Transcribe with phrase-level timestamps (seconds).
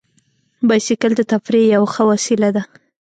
[0.67, 2.63] بایسکل د تفریح یوه ښه وسیله ده.